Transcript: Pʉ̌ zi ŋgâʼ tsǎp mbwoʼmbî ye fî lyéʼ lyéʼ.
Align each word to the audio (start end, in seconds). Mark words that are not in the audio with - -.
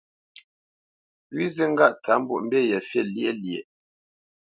Pʉ̌ 1.27 1.45
zi 1.55 1.63
ŋgâʼ 1.71 1.93
tsǎp 2.03 2.17
mbwoʼmbî 2.21 2.59
ye 2.69 2.77
fî 2.87 2.99
lyéʼ 3.13 3.33
lyéʼ. 3.43 3.65